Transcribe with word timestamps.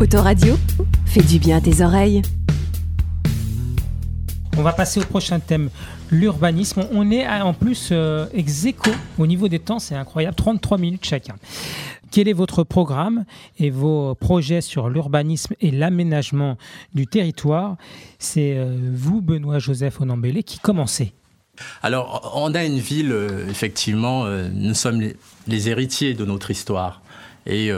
Autoradio, 0.00 0.54
fais 1.06 1.22
du 1.22 1.40
bien 1.40 1.56
à 1.56 1.60
tes 1.60 1.82
oreilles. 1.82 2.22
On 4.56 4.62
va 4.62 4.72
passer 4.72 5.00
au 5.00 5.04
prochain 5.04 5.40
thème, 5.40 5.70
l'urbanisme. 6.12 6.86
On 6.92 7.10
est 7.10 7.26
en 7.26 7.52
plus 7.52 7.88
euh, 7.90 8.26
ex 8.32 8.66
aequo 8.66 8.92
au 9.18 9.26
niveau 9.26 9.48
des 9.48 9.58
temps, 9.58 9.80
c'est 9.80 9.96
incroyable, 9.96 10.36
33 10.36 10.78
minutes 10.78 11.04
chacun. 11.04 11.34
Quel 12.12 12.28
est 12.28 12.32
votre 12.32 12.62
programme 12.62 13.24
et 13.58 13.70
vos 13.70 14.14
projets 14.14 14.60
sur 14.60 14.88
l'urbanisme 14.88 15.54
et 15.60 15.72
l'aménagement 15.72 16.58
du 16.94 17.08
territoire? 17.08 17.76
C'est 18.20 18.56
euh, 18.56 18.76
vous, 18.94 19.20
Benoît 19.20 19.58
Joseph 19.58 20.00
Onambélé, 20.00 20.44
qui 20.44 20.60
commencez. 20.60 21.12
Alors, 21.82 22.32
on 22.36 22.54
a 22.54 22.64
une 22.64 22.78
ville, 22.78 23.10
euh, 23.10 23.48
effectivement, 23.48 24.26
nous 24.28 24.74
sommes 24.74 25.02
les, 25.48 25.68
héritiers 25.68 26.14
de 26.14 26.24
notre 26.24 26.52
histoire. 26.52 27.02
Et 27.48 27.72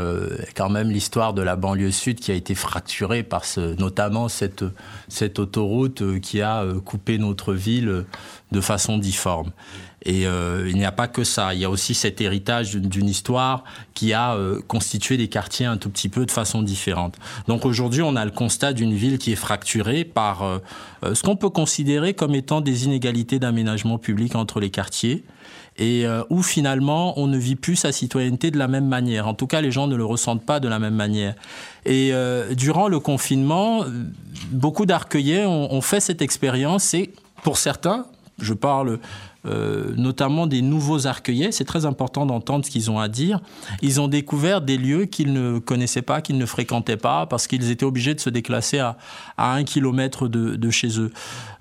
quand 0.57 0.69
même 0.69 0.91
l'histoire 0.91 1.33
de 1.33 1.43
la 1.43 1.55
banlieue 1.55 1.93
sud 1.93 2.19
qui 2.19 2.33
a 2.33 2.35
été 2.35 2.57
fracturée 2.57 3.23
par 3.23 3.45
notamment 3.79 4.29
cette, 4.29 4.65
cette 5.09 5.39
autoroute 5.39 6.21
qui 6.21 6.43
a 6.43 6.67
coupé 6.85 7.19
notre 7.19 7.55
ville 7.55 8.05
de 8.51 8.61
façon 8.61 8.99
difforme. 8.99 9.53
Et 10.05 10.27
euh, 10.27 10.67
il 10.69 10.77
n'y 10.77 10.85
a 10.85 10.93
pas 10.93 11.09
que 11.09 11.25
ça. 11.25 11.55
Il 11.55 11.61
y 11.61 11.65
a 11.65 11.71
aussi 11.71 11.95
cet 11.95 12.21
héritage 12.21 12.75
d'une 12.75 13.09
histoire 13.09 13.65
qui 13.95 14.13
a 14.13 14.35
euh, 14.35 14.61
constitué 14.67 15.17
des 15.17 15.29
quartiers 15.29 15.67
un 15.67 15.77
tout 15.77 15.91
petit 15.91 16.09
peu 16.09 16.25
de 16.25 16.31
façon 16.31 16.63
différente. 16.63 17.17
Donc 17.49 17.67
aujourd'hui, 17.67 18.03
on 18.03 18.17
a 18.17 18.25
le 18.25 18.31
constat 18.31 18.73
d'une 18.73 18.95
ville 18.95 19.19
qui 19.19 19.33
est 19.33 19.37
fracturée 19.37 20.05
par 20.05 20.43
euh, 20.43 20.59
ce 21.15 21.23
qu'on 21.23 21.37
peut 21.37 21.51
considérer 21.51 22.15
comme 22.15 22.35
étant 22.35 22.61
des 22.61 22.85
inégalités 22.85 23.39
d'aménagement 23.39 23.99
public 23.99 24.35
entre 24.37 24.61
les 24.61 24.71
quartiers 24.71 25.25
et 25.79 26.05
où 26.29 26.43
finalement 26.43 27.19
on 27.19 27.27
ne 27.27 27.39
vit 27.39 27.57
plus 27.57 27.77
sa 27.77 27.93
citoyenneté 27.93 28.51
de 28.51 28.59
la 28.59 28.69
même 28.69 28.87
manière. 28.87 29.27
En 29.27 29.35
tout 29.35 29.47
cas, 29.47 29.61
les 29.61 29.71
gens 29.71 29.87
ne 29.87 29.97
le 29.97 30.05
ressentent 30.05 30.45
pas 30.45 30.61
de 30.61 30.69
la 30.69 30.79
même 30.79 30.95
manière. 30.95 31.35
Et 31.87 32.13
durant 32.57 32.89
le 32.89 33.01
confinement, 33.01 33.85
beaucoup 34.51 34.87
d'arcueillers 34.87 35.47
ont, 35.47 35.73
ont 35.73 35.81
fait 35.81 36.01
cette 36.01 36.23
expérience 36.23 36.95
et 36.95 37.13
pour 37.43 37.57
certains, 37.59 38.07
je 38.41 38.55
parle 38.55 38.99
euh, 39.47 39.95
notamment 39.97 40.47
des 40.47 40.61
nouveaux 40.61 41.07
arcueillers. 41.07 41.51
C'est 41.51 41.65
très 41.65 41.87
important 41.87 42.27
d'entendre 42.27 42.67
ce 42.67 42.71
qu'ils 42.71 42.91
ont 42.91 42.99
à 42.99 43.09
dire. 43.09 43.41
Ils 43.81 43.99
ont 43.99 44.07
découvert 44.07 44.61
des 44.61 44.77
lieux 44.77 45.07
qu'ils 45.07 45.33
ne 45.33 45.59
connaissaient 45.59 46.03
pas, 46.03 46.21
qu'ils 46.21 46.37
ne 46.37 46.45
fréquentaient 46.45 46.99
pas, 46.99 47.25
parce 47.25 47.47
qu'ils 47.47 47.71
étaient 47.71 47.87
obligés 47.87 48.15
de 48.15 48.21
se 48.21 48.29
déclasser 48.29 48.81
à, 48.81 48.99
un 49.39 49.65
kilomètre 49.65 50.29
de, 50.29 50.71
chez 50.71 51.01
eux. 51.01 51.11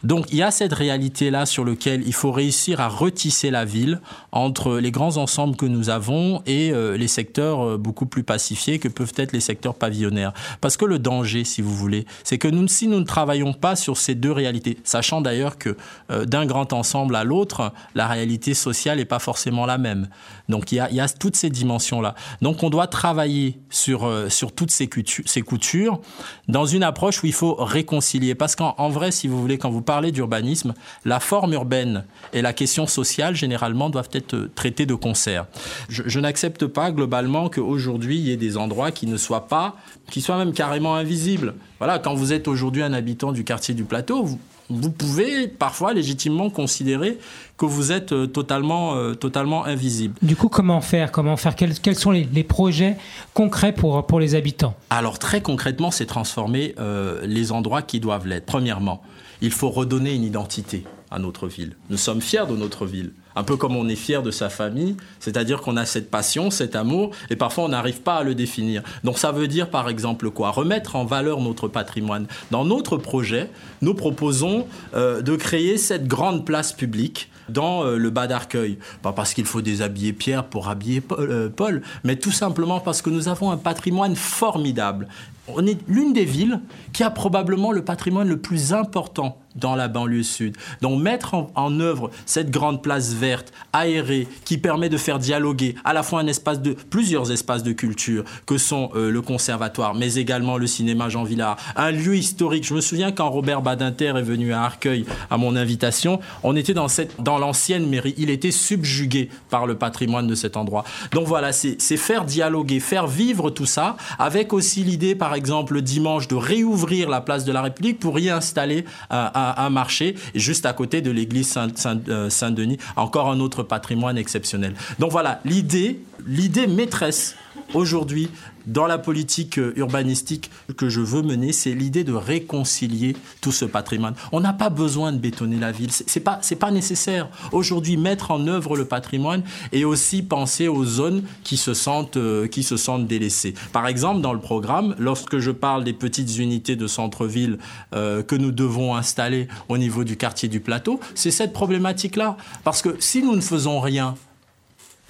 Donc 0.03 0.25
il 0.29 0.37
y 0.37 0.43
a 0.43 0.51
cette 0.51 0.73
réalité-là 0.73 1.45
sur 1.45 1.63
laquelle 1.63 2.03
il 2.05 2.13
faut 2.13 2.31
réussir 2.31 2.81
à 2.81 2.89
retisser 2.89 3.49
la 3.49 3.63
ville 3.63 4.01
entre 4.33 4.77
les 4.77 4.91
grands 4.91 5.15
ensembles 5.15 5.55
que 5.55 5.65
nous 5.65 5.89
avons 5.89 6.41
et 6.45 6.71
euh, 6.71 6.97
les 6.97 7.07
secteurs 7.07 7.61
euh, 7.61 7.77
beaucoup 7.77 8.05
plus 8.05 8.23
pacifiés 8.23 8.79
que 8.79 8.89
peuvent 8.89 9.13
être 9.15 9.31
les 9.31 9.39
secteurs 9.39 9.75
pavillonnaires. 9.75 10.33
Parce 10.59 10.75
que 10.75 10.85
le 10.85 10.99
danger, 10.99 11.45
si 11.45 11.61
vous 11.61 11.73
voulez, 11.73 12.05
c'est 12.25 12.37
que 12.37 12.49
si 12.67 12.87
nous 12.87 12.99
ne 12.99 13.05
travaillons 13.05 13.53
pas 13.53 13.77
sur 13.77 13.95
ces 13.95 14.15
deux 14.15 14.31
réalités, 14.33 14.77
sachant 14.83 15.21
d'ailleurs 15.21 15.57
que 15.57 15.77
d'un 16.09 16.45
grand 16.45 16.73
ensemble 16.73 17.15
à 17.15 17.23
l'autre, 17.23 17.68
la 17.95 18.07
réalité 18.07 18.53
sociale 18.53 18.97
n'est 18.97 19.05
pas 19.05 19.19
forcément 19.19 19.65
la 19.65 19.77
même. 19.77 20.07
Donc 20.47 20.71
il 20.71 20.75
y 20.75 20.99
a, 20.99 21.09
toutes 21.09 21.35
ces 21.35 21.49
dimensions-là. 21.49 22.15
Donc 22.41 22.63
on 22.63 22.69
doit 22.69 22.87
travailler 22.87 23.59
sur, 23.69 24.05
euh, 24.05 24.29
sur 24.29 24.51
toutes 24.51 24.71
ces, 24.71 24.89
ces 25.25 25.41
coutures 25.41 25.99
dans 26.47 26.65
une 26.65 26.83
approche 26.83 27.23
où 27.23 27.27
il 27.27 27.33
faut 27.33 27.55
réconcilier. 27.55 28.35
Parce 28.35 28.55
qu'en 28.55 28.89
vrai, 28.89 29.11
si 29.11 29.27
vous 29.27 29.39
voulez, 29.39 29.57
quand 29.57 29.69
vous 29.69 29.81
parlez 29.81 30.11
d'urbanisme, 30.11 30.73
la 31.05 31.19
forme 31.19 31.53
urbaine 31.53 32.05
et 32.33 32.41
la 32.41 32.53
question 32.53 32.87
sociale, 32.87 33.35
généralement, 33.35 33.89
doivent 33.89 34.09
être 34.13 34.33
euh, 34.35 34.51
traitées 34.53 34.85
de 34.85 34.95
concert. 34.95 35.45
Je, 35.89 36.03
je 36.05 36.19
n'accepte 36.19 36.65
pas 36.65 36.91
globalement 36.91 37.49
qu'aujourd'hui, 37.49 38.17
il 38.17 38.27
y 38.27 38.31
ait 38.31 38.37
des 38.37 38.57
endroits 38.57 38.91
qui 38.91 39.07
ne 39.07 39.17
soient 39.17 39.47
pas, 39.47 39.75
qui 40.09 40.21
soient 40.21 40.37
même 40.37 40.53
carrément 40.53 40.95
invisibles. 40.95 41.55
Voilà, 41.79 41.99
quand 41.99 42.13
vous 42.13 42.33
êtes 42.33 42.47
aujourd'hui 42.47 42.83
un 42.83 42.93
habitant 42.93 43.31
du 43.31 43.43
quartier 43.43 43.73
du 43.73 43.83
plateau, 43.83 44.23
vous, 44.23 44.39
vous 44.69 44.91
pouvez 44.91 45.47
parfois 45.47 45.93
légitimement 45.93 46.49
considérer 46.49 47.17
que 47.57 47.65
vous 47.65 47.91
êtes 47.91 48.11
euh, 48.11 48.27
totalement, 48.27 48.95
euh, 48.95 49.13
totalement 49.13 49.65
invisible. 49.65 50.15
Du 50.21 50.35
coup, 50.35 50.47
comment 50.47 50.81
faire 50.81 51.11
Comment 51.11 51.37
faire 51.37 51.55
quels, 51.55 51.95
sont 51.95 52.11
les, 52.11 52.43
projets 52.43 52.95
concrets 53.33 53.73
pour, 53.73 54.05
pour 54.05 54.19
les 54.19 54.35
habitants? 54.35 54.75
Alors 54.89 55.19
très 55.19 55.41
concrètement, 55.41 55.91
c'est 55.91 56.05
transformer 56.05 56.75
euh, 56.79 57.21
les 57.25 57.51
endroits 57.51 57.81
qui 57.81 57.99
doivent 57.99 58.27
l'être. 58.27 58.45
Premièrement, 58.45 59.01
il 59.41 59.51
faut 59.51 59.69
redonner 59.69 60.13
une 60.13 60.23
identité 60.23 60.83
à 61.11 61.19
notre 61.19 61.47
ville. 61.47 61.75
Nous 61.89 61.97
sommes 61.97 62.21
fiers 62.21 62.45
de 62.47 62.55
notre 62.55 62.85
ville 62.85 63.13
un 63.39 63.43
peu 63.43 63.55
comme 63.55 63.77
on 63.77 63.87
est 63.87 63.95
fier 63.95 64.21
de 64.21 64.31
sa 64.31 64.49
famille, 64.49 64.97
c'est-à-dire 65.21 65.61
qu'on 65.61 65.77
a 65.77 65.85
cette 65.85 66.11
passion, 66.11 66.51
cet 66.51 66.75
amour, 66.75 67.11
et 67.29 67.37
parfois 67.37 67.63
on 67.63 67.69
n'arrive 67.69 68.01
pas 68.01 68.15
à 68.15 68.23
le 68.23 68.35
définir. 68.35 68.83
Donc 69.05 69.17
ça 69.17 69.31
veut 69.31 69.47
dire 69.47 69.69
par 69.69 69.87
exemple 69.87 70.29
quoi? 70.29 70.51
Remettre 70.51 70.97
en 70.97 71.05
valeur 71.05 71.39
notre 71.39 71.69
patrimoine. 71.69 72.27
Dans 72.51 72.65
notre 72.65 72.97
projet, 72.97 73.49
nous 73.81 73.93
proposons 73.93 74.67
euh, 74.93 75.21
de 75.21 75.37
créer 75.37 75.77
cette 75.77 76.05
grande 76.05 76.45
place 76.45 76.73
publique 76.73 77.29
dans 77.47 77.85
euh, 77.85 77.97
le 77.97 78.09
bas 78.09 78.27
d'Arcueil. 78.27 78.77
Pas 79.01 79.13
parce 79.13 79.33
qu'il 79.33 79.45
faut 79.45 79.61
déshabiller 79.61 80.11
Pierre 80.11 80.43
pour 80.43 80.67
habiller 80.67 81.01
euh, 81.11 81.49
Paul, 81.49 81.81
mais 82.03 82.17
tout 82.17 82.31
simplement 82.31 82.81
parce 82.81 83.01
que 83.01 83.09
nous 83.09 83.29
avons 83.29 83.51
un 83.51 83.57
patrimoine 83.57 84.17
formidable. 84.17 85.07
On 85.47 85.65
est 85.65 85.79
l'une 85.87 86.11
des 86.11 86.25
villes 86.25 86.59
qui 86.91 87.03
a 87.03 87.09
probablement 87.09 87.71
le 87.71 87.83
patrimoine 87.83 88.27
le 88.27 88.37
plus 88.37 88.73
important 88.73 89.37
dans 89.55 89.75
la 89.75 89.87
banlieue 89.87 90.23
sud. 90.23 90.55
Donc 90.81 91.01
mettre 91.01 91.35
en, 91.55 91.79
œuvre 91.79 92.11
cette 92.25 92.49
grande 92.51 92.81
place 92.81 93.13
verte, 93.13 93.53
aérée, 93.73 94.27
qui 94.43 94.57
permet 94.57 94.89
de 94.89 94.97
faire 94.97 95.19
dialoguer 95.19 95.75
à 95.83 95.93
la 95.93 96.03
fois 96.03 96.19
un 96.19 96.27
espace 96.27 96.61
de 96.61 96.73
plusieurs 96.73 97.31
espaces 97.31 97.63
de 97.63 97.71
culture 97.71 98.23
que 98.45 98.57
sont 98.57 98.89
euh, 98.95 99.11
le 99.11 99.21
conservatoire, 99.21 99.95
mais 99.95 100.15
également 100.15 100.57
le 100.57 100.67
cinéma 100.67 101.09
Jean 101.09 101.23
Villard, 101.23 101.57
un 101.75 101.91
lieu 101.91 102.17
historique. 102.17 102.65
Je 102.65 102.73
me 102.73 102.81
souviens 102.81 103.11
quand 103.11 103.29
Robert 103.29 103.61
Badinter 103.61 104.13
est 104.17 104.23
venu 104.23 104.53
à 104.53 104.63
Arcueil 104.63 105.05
à 105.29 105.37
mon 105.37 105.55
invitation, 105.55 106.19
on 106.43 106.55
était 106.55 106.73
dans 106.73 106.87
dans 107.19 107.37
l'ancienne 107.37 107.87
mairie, 107.87 108.15
il 108.17 108.29
était 108.29 108.51
subjugué 108.51 109.29
par 109.49 109.65
le 109.65 109.75
patrimoine 109.75 110.27
de 110.27 110.35
cet 110.35 110.57
endroit. 110.57 110.83
Donc 111.11 111.27
voilà, 111.27 111.51
c'est 111.51 111.77
faire 111.97 112.25
dialoguer, 112.25 112.79
faire 112.79 113.07
vivre 113.07 113.49
tout 113.49 113.65
ça, 113.65 113.97
avec 114.17 114.53
aussi 114.53 114.83
l'idée, 114.83 115.15
par 115.15 115.33
exemple, 115.33 115.73
le 115.73 115.81
dimanche 115.81 116.27
de 116.27 116.35
réouvrir 116.35 117.09
la 117.09 117.21
place 117.21 117.45
de 117.45 117.51
la 117.51 117.61
République 117.61 117.99
pour 117.99 118.19
y 118.19 118.29
installer 118.29 118.85
un 119.09 119.38
un, 119.57 119.69
marché, 119.69 120.15
juste 120.35 120.65
à 120.65 120.73
côté 120.73 121.01
de 121.01 121.11
l'église 121.11 121.55
euh, 121.57 122.29
Saint-Denis, 122.29 122.77
encore 122.95 123.29
un 123.29 123.39
autre 123.39 123.63
patrimoine 123.63 124.17
exceptionnel. 124.17 124.73
Donc 124.99 125.11
voilà, 125.11 125.39
l'idée, 125.45 125.99
l'idée 126.25 126.67
maîtresse 126.67 127.35
aujourd'hui 127.73 128.29
dans 128.69 128.87
la 128.87 128.97
politique 128.97 129.57
euh, 129.57 129.73
urbanistique 129.77 130.51
que 130.77 130.89
je 130.89 131.01
veux 131.01 131.21
mener, 131.21 131.51
c'est 131.53 131.73
l'idée 131.73 132.03
de 132.03 132.13
réconcilier 132.13 133.15
tout 133.41 133.51
ce 133.51 133.65
patrimoine. 133.65 134.15
On 134.31 134.39
n'a 134.39 134.53
pas 134.53 134.69
besoin 134.69 135.11
de 135.11 135.17
bétonner 135.17 135.57
la 135.57 135.71
ville, 135.71 135.91
c'est 135.91 136.19
pas 136.19 136.39
pas 136.59 136.71
nécessaire. 136.71 137.29
Aujourd'hui, 137.51 137.95
mettre 137.95 138.31
en 138.31 138.45
œuvre 138.47 138.75
le 138.75 138.85
patrimoine 138.85 139.43
et 139.71 139.85
aussi 139.85 140.21
penser 140.21 140.67
aux 140.67 140.83
zones 140.83 141.23
qui 141.43 141.57
se 141.57 141.73
sentent 141.73 142.17
euh, 142.17 142.47
qui 142.47 142.63
se 142.63 142.77
sentent 142.77 143.07
délaissées. 143.07 143.53
Par 143.71 143.87
exemple, 143.87 144.21
dans 144.21 144.33
le 144.33 144.39
programme, 144.39 144.95
lorsque 144.99 145.39
je 145.39 145.51
parle 145.51 145.83
des 145.83 145.93
petites 145.93 146.37
unités 146.37 146.75
de 146.75 146.87
centre-ville 146.87 147.57
euh, 147.95 148.21
que 148.23 148.35
nous 148.35 148.51
devons 148.51 148.95
installer 148.95 149.47
au 149.69 149.77
niveau 149.77 150.03
du 150.03 150.17
quartier 150.17 150.49
du 150.49 150.59
plateau, 150.59 150.99
c'est 151.15 151.31
cette 151.31 151.53
problématique-là. 151.53 152.37
Parce 152.63 152.81
que 152.81 152.97
si 152.99 153.23
nous 153.23 153.35
ne 153.35 153.41
faisons 153.41 153.79
rien, 153.79 154.15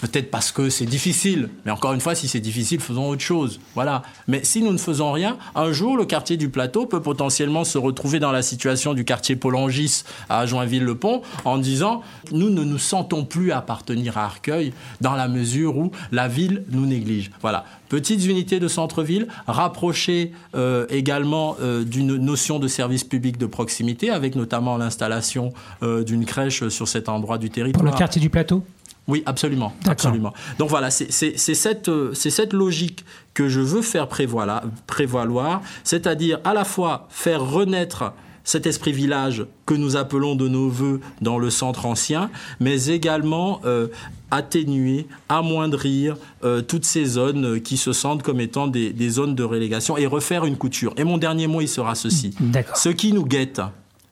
Peut-être 0.00 0.30
parce 0.30 0.52
que 0.52 0.70
c'est 0.70 0.86
difficile. 0.86 1.50
Mais 1.64 1.70
encore 1.70 1.92
une 1.92 2.00
fois, 2.00 2.14
si 2.14 2.28
c'est 2.28 2.40
difficile, 2.40 2.80
faisons 2.80 3.08
autre 3.08 3.22
chose. 3.22 3.60
Voilà. 3.74 4.02
Mais 4.28 4.42
si 4.44 4.62
nous 4.62 4.72
ne 4.72 4.78
faisons 4.78 5.12
rien, 5.12 5.36
un 5.54 5.72
jour, 5.72 5.96
le 5.96 6.04
quartier 6.04 6.36
du 6.36 6.48
plateau 6.48 6.86
peut 6.86 7.02
potentiellement 7.02 7.64
se 7.64 7.78
retrouver 7.78 8.18
dans 8.18 8.32
la 8.32 8.42
situation 8.42 8.94
du 8.94 9.04
quartier 9.04 9.36
Polangis 9.36 10.04
à 10.28 10.46
Joinville-le-Pont 10.46 11.22
en 11.44 11.58
disant 11.58 12.02
nous 12.32 12.50
ne 12.50 12.64
nous 12.64 12.78
sentons 12.78 13.24
plus 13.24 13.52
appartenir 13.52 14.16
à 14.18 14.24
Arcueil 14.24 14.72
dans 15.00 15.14
la 15.14 15.28
mesure 15.28 15.76
où 15.76 15.90
la 16.12 16.28
ville 16.28 16.64
nous 16.70 16.86
néglige. 16.86 17.30
Voilà. 17.40 17.64
Petites 17.88 18.24
unités 18.26 18.60
de 18.60 18.68
centre-ville, 18.68 19.26
rapprochées 19.48 20.32
euh, 20.54 20.86
également 20.90 21.56
euh, 21.60 21.82
d'une 21.82 22.16
notion 22.16 22.60
de 22.60 22.68
service 22.68 23.02
public 23.02 23.36
de 23.36 23.46
proximité, 23.46 24.10
avec 24.10 24.36
notamment 24.36 24.76
l'installation 24.76 25.52
euh, 25.82 26.04
d'une 26.04 26.24
crèche 26.24 26.68
sur 26.68 26.86
cet 26.86 27.08
endroit 27.08 27.36
du 27.36 27.50
territoire. 27.50 27.82
Pour 27.82 27.92
le 27.92 27.98
quartier 27.98 28.20
du 28.20 28.30
plateau? 28.30 28.62
Oui, 29.10 29.22
absolument. 29.26 29.74
absolument. 29.86 30.32
Donc 30.58 30.70
voilà, 30.70 30.90
c'est 30.90 31.10
cette, 31.10 31.88
euh, 31.88 32.14
cette 32.14 32.52
logique 32.52 33.04
que 33.34 33.48
je 33.48 33.60
veux 33.60 33.82
faire 33.82 34.08
prévaloir, 34.08 35.62
c'est-à-dire 35.82 36.38
à 36.44 36.54
la 36.54 36.64
fois 36.64 37.08
faire 37.10 37.44
renaître 37.44 38.12
cet 38.44 38.66
esprit 38.66 38.92
village 38.92 39.44
que 39.66 39.74
nous 39.74 39.96
appelons 39.96 40.36
de 40.36 40.48
nos 40.48 40.68
voeux 40.68 41.00
dans 41.20 41.38
le 41.38 41.50
centre 41.50 41.86
ancien, 41.86 42.30
mais 42.60 42.86
également 42.86 43.60
euh, 43.64 43.88
atténuer, 44.30 45.08
amoindrir 45.28 46.16
euh, 46.44 46.62
toutes 46.62 46.84
ces 46.84 47.04
zones 47.04 47.60
qui 47.60 47.76
se 47.76 47.92
sentent 47.92 48.22
comme 48.22 48.40
étant 48.40 48.68
des, 48.68 48.92
des, 48.92 49.10
zones 49.10 49.34
de 49.34 49.42
relégation 49.42 49.96
et 49.96 50.06
refaire 50.06 50.44
une 50.44 50.56
couture. 50.56 50.94
Et 50.96 51.04
mon 51.04 51.18
dernier 51.18 51.48
mot, 51.48 51.60
il 51.60 51.68
sera 51.68 51.94
ceci. 51.96 52.32
Ce 52.74 52.88
qui 52.88 53.12
nous 53.12 53.24
guette, 53.24 53.60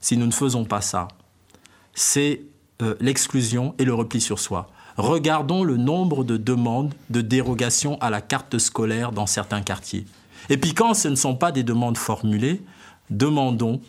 si 0.01 0.17
nous 0.17 0.27
ne 0.27 0.33
faisons 0.33 0.65
pas 0.65 0.81
ça, 0.81 1.09
c'est 1.95 2.43
l'exclusion 3.01 3.75
et 3.79 3.85
le 3.85 3.93
repli 3.93 4.21
sur 4.21 4.39
soi. 4.39 4.71
Regardons 4.99 5.63
le 5.63 5.77
nombre 5.77 6.25
de 6.25 6.37
demandes 6.37 6.93
de 7.09 7.21
dérogation 7.21 7.99
à 8.01 8.11
la 8.11 8.21
carte 8.21 8.59
scolaire 8.59 9.13
dans 9.13 9.27
certains 9.27 9.63
quartiers. 9.63 10.05
Et 10.51 10.57
puis 10.57 10.75
quand 10.75 10.93
ce 10.93 11.07
ne 11.07 11.15
sont 11.15 11.37
pas 11.37 11.53
des 11.53 11.63
demandes 11.63 11.97
formulées, 11.97 12.61
demandons, 13.09 13.81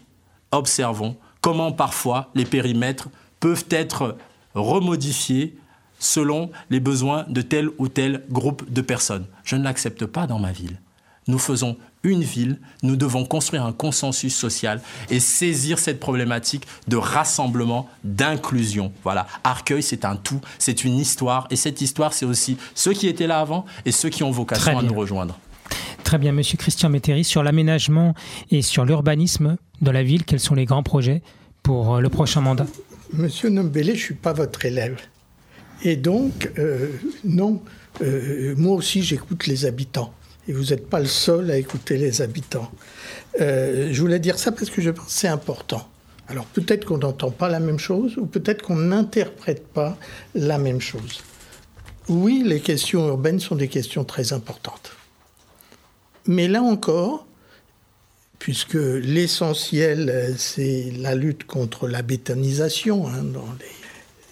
observons 0.52 1.18
comment 1.42 1.72
parfois 1.72 2.30
les 2.36 2.46
périmètres 2.46 3.10
peuvent 3.40 3.66
être 3.72 4.18
remodifiés 4.54 5.58
selon 5.98 6.52
les 6.70 6.80
besoins 6.80 7.26
de 7.28 7.42
tel 7.42 7.70
ou 7.80 7.88
tel 7.88 8.24
groupe 8.30 8.72
de 8.72 8.82
personnes. 8.82 9.26
Je 9.44 9.56
ne 9.56 9.64
l'accepte 9.64 10.06
pas 10.06 10.28
dans 10.28 10.40
ma 10.40 10.52
ville. 10.52 10.80
Nous 11.28 11.40
faisons 11.40 11.76
une 12.04 12.24
ville, 12.24 12.60
nous 12.84 12.96
devons 12.96 13.25
construire 13.25 13.66
un 13.66 13.74
consensus 13.74 14.36
social 14.36 14.81
et 15.10 15.19
saisir 15.19 15.80
cette 15.80 16.00
problématique 16.00 16.66
de 16.88 16.98
rassemblement, 16.98 17.90
d'inclusion. 18.04 18.92
Voilà, 19.04 19.28
Arcueil, 19.44 19.84
c'est 19.84 20.06
un 20.06 20.16
tout, 20.16 20.40
c'est 20.57 20.84
une 20.84 20.98
histoire, 20.98 21.48
et 21.50 21.56
cette 21.56 21.81
histoire, 21.81 22.13
c'est 22.13 22.25
aussi 22.25 22.57
ceux 22.75 22.94
qui 22.94 23.07
étaient 23.07 23.28
là 23.28 23.40
avant 23.40 23.66
et 23.86 23.92
ceux 23.92 24.10
qui 24.10 24.24
ont 24.24 24.31
vocation 24.31 24.78
à 24.78 24.84
nous 24.84 24.94
rejoindre. 24.94 25.38
Très 26.04 26.18
bien, 26.18 26.31
Monsieur 26.31 26.57
Christian 26.57 26.90
Métairie, 26.90 27.24
sur 27.24 27.44
l'aménagement 27.44 28.16
et 28.50 28.62
sur 28.62 28.86
l'urbanisme 28.86 29.57
de 29.81 29.92
la 29.92 30.04
ville, 30.04 30.24
quels 30.24 30.40
sont 30.40 30.56
les 30.56 30.66
grands 30.66 30.84
projets 30.84 31.22
pour 31.62 31.96
euh, 31.96 32.00
le 32.01 32.10
prochain 32.10 32.42
mandat? 32.42 32.66
Monsieur 33.13 33.50
Nombélé, 33.50 33.94
je 33.94 34.00
ne 34.00 34.04
suis 34.06 34.13
pas 34.16 34.34
votre 34.34 34.66
élève. 34.66 34.98
Et 35.84 35.96
donc, 35.96 36.51
euh, 36.57 36.88
non, 37.24 37.62
euh, 38.01 38.54
moi 38.57 38.75
aussi 38.75 39.01
j'écoute 39.01 39.48
les 39.48 39.66
habitants. 39.66 40.13
Et 40.50 40.51
vous 40.51 40.72
n'êtes 40.72 40.90
pas 40.90 41.00
le 41.00 41.06
seul 41.06 41.51
à 41.51 41.57
écouter 41.57 41.96
les 41.96 42.24
habitants. 42.24 42.72
Euh, 43.40 43.90
je 43.92 44.01
voulais 44.01 44.18
dire 44.18 44.40
ça 44.40 44.51
parce 44.51 44.72
que 44.72 44.81
je 44.81 44.90
pense 44.90 45.06
que 45.06 45.12
c'est 45.12 45.28
important. 45.28 45.88
Alors 46.28 46.46
peut-être 46.46 46.86
qu'on 46.86 46.98
n'entend 46.98 47.30
pas 47.30 47.50
la 47.50 47.60
même 47.60 47.78
chose 47.78 48.18
ou 48.18 48.25
peut-être 48.25 48.63
qu'on 48.63 48.75
n'interprète 48.75 49.68
pas 49.68 49.96
la 50.34 50.57
même 50.57 50.81
chose. 50.81 51.22
Oui, 52.07 52.42
les 52.44 52.62
questions 52.62 53.07
urbaines 53.07 53.40
sont 53.40 53.56
des 53.56 53.68
questions 53.68 54.04
très 54.04 54.34
importantes. 54.34 54.94
Mais 56.25 56.48
là 56.48 56.63
encore, 56.63 57.28
puisque 58.40 58.74
l'essentiel, 58.74 60.34
c'est 60.36 60.92
la 60.98 61.13
lutte 61.13 61.44
contre 61.44 61.88
la 61.88 62.01
bétonisation 62.01 63.07
hein, 63.07 63.22
dans 63.22 63.48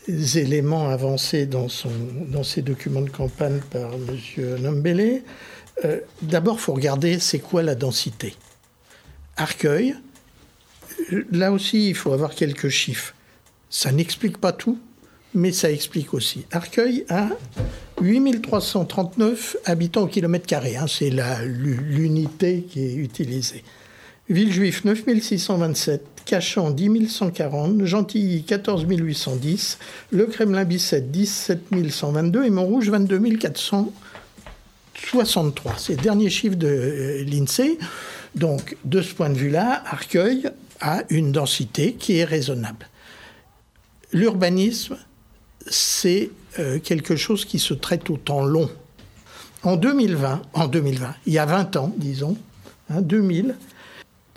les 0.07 0.39
éléments 0.39 0.89
avancés 0.89 1.45
dans, 1.45 1.69
son, 1.69 1.91
dans 2.29 2.43
ses 2.43 2.63
documents 2.63 3.01
de 3.01 3.11
campagne 3.11 3.59
par 3.69 3.93
M. 3.93 4.57
Nombele. 4.61 5.21
Euh, 5.85 5.99
D'abord, 6.21 6.55
il 6.55 6.61
faut 6.61 6.73
regarder 6.73 7.19
c'est 7.19 7.39
quoi 7.39 7.63
la 7.63 7.75
densité. 7.75 8.35
Arcueil, 9.35 9.95
là 11.31 11.51
aussi, 11.51 11.89
il 11.89 11.95
faut 11.95 12.13
avoir 12.13 12.33
quelques 12.33 12.69
chiffres. 12.69 13.13
Ça 13.69 13.91
n'explique 13.91 14.37
pas 14.37 14.51
tout, 14.51 14.79
mais 15.33 15.51
ça 15.51 15.71
explique 15.71 16.13
aussi. 16.13 16.45
Arcueil 16.51 17.05
a 17.09 17.29
8339 18.01 19.57
habitants 19.65 20.03
au 20.03 20.07
kilomètre 20.07 20.47
carré. 20.47 20.75
Hein, 20.75 20.85
c'est 20.87 21.11
l'unité 21.45 22.65
qui 22.69 22.81
est 22.81 22.95
utilisée. 22.95 23.63
Villejuif, 24.29 24.83
9627. 24.83 26.03
Cachan 26.25 26.71
10 26.71 27.07
140, 27.07 27.85
Gentilly 27.85 28.43
14 28.43 28.85
810, 28.85 29.79
Le 30.11 30.25
Kremlin-Bicêtre 30.25 31.07
17 31.07 31.89
122 31.89 32.43
et 32.43 32.49
Montrouge 32.49 32.89
22 32.89 33.21
463. 35.01 35.75
C'est 35.77 35.95
le 35.95 36.01
dernier 36.01 36.29
chiffre 36.29 36.55
de 36.55 36.67
euh, 36.67 37.23
l'INSEE. 37.23 37.77
Donc, 38.35 38.77
de 38.83 39.01
ce 39.01 39.13
point 39.13 39.29
de 39.29 39.37
vue-là, 39.37 39.83
Arcueil 39.85 40.49
a 40.81 41.03
une 41.09 41.31
densité 41.31 41.93
qui 41.93 42.17
est 42.17 42.23
raisonnable. 42.23 42.87
L'urbanisme, 44.11 44.97
c'est 45.67 46.29
euh, 46.59 46.79
quelque 46.79 47.15
chose 47.15 47.45
qui 47.45 47.59
se 47.59 47.73
traite 47.73 48.09
au 48.09 48.17
temps 48.17 48.43
long. 48.43 48.69
En 49.63 49.75
2020, 49.75 50.41
en 50.53 50.67
2020, 50.67 51.15
il 51.25 51.33
y 51.33 51.39
a 51.39 51.45
20 51.45 51.75
ans, 51.77 51.93
disons, 51.97 52.37
hein, 52.89 53.01
2000, 53.01 53.55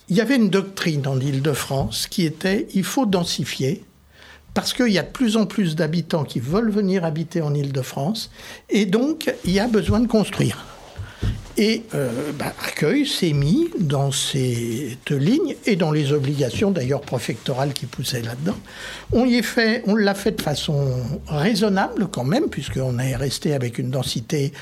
il 0.09 0.17
y 0.17 0.21
avait 0.21 0.37
une 0.37 0.51
doctrine 0.51 1.07
en 1.07 1.21
Île-de-France 1.21 2.07
qui 2.09 2.25
était 2.25 2.67
il 2.75 2.85
faut 2.85 3.07
densifier 3.07 3.85
parce 4.55 4.73
qu'il 4.73 4.89
y 4.89 4.99
a 4.99 5.03
de 5.03 5.09
plus 5.11 5.37
en 5.37 5.47
plus 5.47 5.77
d'habitants 5.77 6.25
qui 6.25 6.41
veulent 6.41 6.71
venir 6.71 7.05
habiter 7.05 7.43
en 7.43 7.55
Île-de-France 7.55 8.31
et 8.69 8.87
donc 8.87 9.33
il 9.45 9.53
y 9.53 9.61
a 9.61 9.69
besoin 9.69 10.01
de 10.01 10.07
construire. 10.07 10.65
Et 11.57 11.83
euh, 11.95 12.33
bah, 12.39 12.55
s'est 13.05 13.33
mis 13.35 13.69
dans 13.79 14.13
cette 14.13 15.11
ligne 15.11 15.57
et 15.67 15.77
dans 15.77 15.93
les 15.93 16.13
obligations 16.13 16.71
d'ailleurs 16.71 17.03
préfectorales 17.03 17.75
qui 17.75 17.85
poussaient 17.85 18.23
là-dedans. 18.23 18.57
On 19.13 19.27
y 19.27 19.43
fait, 19.43 19.83
on 19.87 19.95
l'a 19.95 20.15
fait 20.15 20.31
de 20.33 20.41
façon 20.41 20.89
raisonnable 21.27 22.09
quand 22.11 22.25
même, 22.25 22.49
puisqu'on 22.49 22.99
est 22.99 23.15
resté 23.15 23.53
avec 23.53 23.79
une 23.79 23.91
densité 23.91 24.53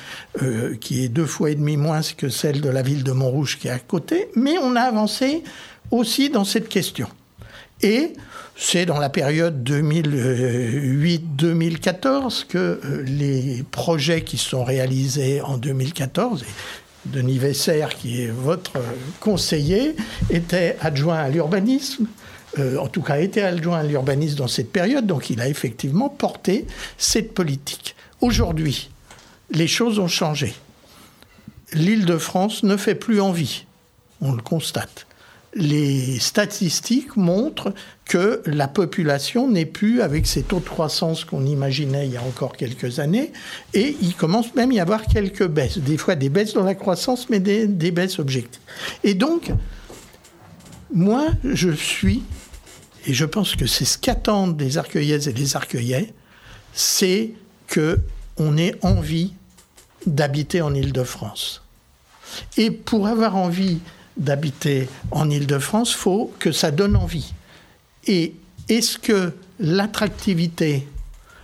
euh, 0.41 0.75
qui 0.75 1.05
est 1.05 1.07
deux 1.07 1.25
fois 1.25 1.51
et 1.51 1.55
demi 1.55 1.77
moins 1.77 2.01
que 2.17 2.27
celle 2.27 2.59
de 2.59 2.69
la 2.69 2.81
ville 2.81 3.03
de 3.03 3.13
Montrouge 3.13 3.57
qui 3.59 3.69
est 3.69 3.71
à 3.71 3.79
côté, 3.79 4.27
mais 4.35 4.57
on 4.57 4.75
a 4.75 4.81
avancé 4.81 5.43
aussi 5.91 6.29
dans 6.29 6.43
cette 6.43 6.67
question. 6.67 7.07
Et 7.81 8.11
c'est 8.57 8.85
dans 8.85 8.99
la 8.99 9.07
période 9.09 9.63
2008-2014 9.69 12.45
que 12.45 12.57
euh, 12.57 13.03
les 13.05 13.63
projets 13.71 14.23
qui 14.23 14.37
sont 14.37 14.65
réalisés 14.65 15.39
en 15.41 15.57
2014, 15.57 16.43
Denis 17.05 17.37
Vesser, 17.37 17.85
qui 17.97 18.23
est 18.23 18.27
votre 18.27 18.73
conseiller, 19.21 19.95
était 20.29 20.75
adjoint 20.81 21.19
à 21.19 21.29
l'urbanisme, 21.29 22.07
euh, 22.57 22.77
en 22.77 22.87
tout 22.87 23.01
cas 23.01 23.19
était 23.19 23.43
adjoint 23.43 23.79
à 23.79 23.83
l'urbanisme 23.83 24.35
dans 24.35 24.47
cette 24.47 24.73
période, 24.73 25.07
donc 25.07 25.29
il 25.29 25.39
a 25.39 25.47
effectivement 25.47 26.09
porté 26.09 26.67
cette 26.97 27.33
politique. 27.33 27.95
Aujourd'hui, 28.19 28.89
les 29.51 29.67
choses 29.67 29.99
ont 29.99 30.09
changé. 30.09 30.53
L'île 31.71 32.03
de 32.05 32.17
France 32.17 32.63
ne 32.63 32.75
fait 32.75 32.95
plus 32.95 33.21
envie, 33.21 33.63
on 34.19 34.33
le 34.33 34.41
constate 34.41 35.05
les 35.55 36.19
statistiques 36.19 37.15
montrent 37.15 37.73
que 38.05 38.41
la 38.45 38.67
population 38.67 39.49
n'est 39.49 39.65
plus 39.65 40.01
avec 40.01 40.27
ces 40.27 40.43
taux 40.43 40.59
de 40.59 40.65
croissance 40.65 41.25
qu'on 41.25 41.45
imaginait 41.45 42.07
il 42.07 42.13
y 42.13 42.17
a 42.17 42.23
encore 42.23 42.55
quelques 42.55 42.99
années, 42.99 43.31
et 43.73 43.95
il 44.01 44.15
commence 44.15 44.53
même 44.55 44.71
à 44.71 44.73
y 44.73 44.79
avoir 44.79 45.05
quelques 45.05 45.47
baisses, 45.47 45.77
des 45.79 45.97
fois 45.97 46.15
des 46.15 46.29
baisses 46.29 46.53
dans 46.53 46.63
la 46.63 46.75
croissance, 46.75 47.29
mais 47.29 47.39
des, 47.39 47.91
baisses 47.91 48.19
objectives. 48.19 48.61
Et 49.03 49.13
donc, 49.13 49.51
moi, 50.93 51.27
je 51.43 51.71
suis, 51.71 52.23
et 53.05 53.13
je 53.13 53.25
pense 53.25 53.55
que 53.55 53.65
c'est 53.65 53.85
ce 53.85 53.97
qu'attendent 53.97 54.59
les 54.59 54.77
arcueillaises 54.77 55.27
et 55.27 55.33
les 55.33 55.55
arcueillais, 55.55 56.13
c'est 56.73 57.31
que 57.67 57.99
on 58.37 58.57
ait 58.57 58.75
envie 58.81 59.33
d'habiter 60.05 60.61
en 60.61 60.73
Île-de-France. 60.73 61.63
Et 62.57 62.71
pour 62.71 63.07
avoir 63.07 63.35
envie 63.35 63.79
d'habiter 64.19 64.87
en 65.11 65.29
Île-de-France, 65.29 65.93
faut 65.93 66.31
que 66.39 66.51
ça 66.51 66.71
donne 66.71 66.95
envie. 66.95 67.33
Et 68.05 68.33
est-ce 68.67 68.99
que 68.99 69.31
l'attractivité, 69.59 70.87